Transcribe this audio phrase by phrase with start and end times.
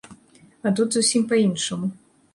[0.69, 1.93] А тут зусім па-іншаму.